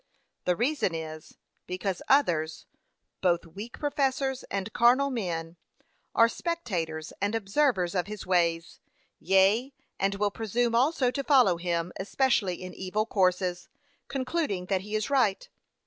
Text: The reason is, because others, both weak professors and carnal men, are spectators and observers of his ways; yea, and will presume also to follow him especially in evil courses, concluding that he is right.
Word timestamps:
The 0.45 0.55
reason 0.55 0.95
is, 0.95 1.37
because 1.67 2.01
others, 2.07 2.65
both 3.21 3.45
weak 3.45 3.77
professors 3.77 4.41
and 4.45 4.73
carnal 4.73 5.11
men, 5.11 5.57
are 6.15 6.27
spectators 6.27 7.13
and 7.21 7.35
observers 7.35 7.93
of 7.93 8.07
his 8.07 8.25
ways; 8.25 8.79
yea, 9.19 9.75
and 9.99 10.15
will 10.15 10.31
presume 10.31 10.73
also 10.73 11.11
to 11.11 11.23
follow 11.23 11.57
him 11.57 11.93
especially 11.99 12.63
in 12.63 12.73
evil 12.73 13.05
courses, 13.05 13.69
concluding 14.07 14.65
that 14.69 14.81
he 14.81 14.95
is 14.95 15.11
right. 15.11 15.47